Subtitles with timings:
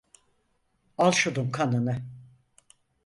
[0.97, 2.01] Al şunun kanını!